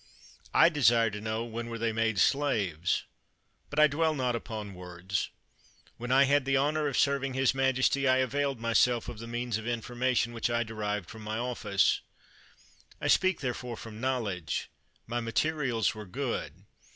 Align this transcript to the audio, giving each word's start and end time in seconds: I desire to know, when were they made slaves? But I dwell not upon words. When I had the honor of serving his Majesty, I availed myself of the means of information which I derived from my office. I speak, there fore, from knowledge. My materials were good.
I 0.51 0.69
desire 0.69 1.11
to 1.11 1.21
know, 1.21 1.45
when 1.45 1.69
were 1.69 1.77
they 1.77 1.91
made 1.91 2.17
slaves? 2.19 3.03
But 3.69 3.77
I 3.79 3.85
dwell 3.85 4.15
not 4.15 4.35
upon 4.35 4.73
words. 4.73 5.29
When 5.97 6.11
I 6.11 6.23
had 6.23 6.43
the 6.45 6.57
honor 6.57 6.87
of 6.87 6.97
serving 6.97 7.35
his 7.35 7.53
Majesty, 7.53 8.07
I 8.07 8.17
availed 8.17 8.59
myself 8.59 9.07
of 9.07 9.19
the 9.19 9.27
means 9.27 9.59
of 9.59 9.67
information 9.67 10.33
which 10.33 10.49
I 10.49 10.63
derived 10.63 11.07
from 11.07 11.21
my 11.21 11.37
office. 11.37 12.01
I 12.99 13.09
speak, 13.09 13.41
there 13.41 13.53
fore, 13.53 13.77
from 13.77 14.01
knowledge. 14.01 14.71
My 15.05 15.19
materials 15.19 15.93
were 15.93 16.07
good. 16.07 16.63